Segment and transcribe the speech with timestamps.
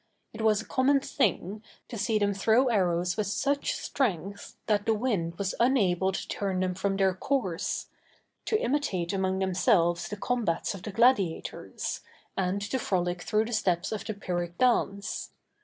[0.33, 4.95] It was a common thing to see them throw arrows with such strength, that the
[4.95, 7.85] wind was unable to turn them from their course,
[8.45, 12.01] to imitate among themselves the combats of the gladiators,
[12.35, 15.33] and to frolic through the steps of the Pyrrhic dance.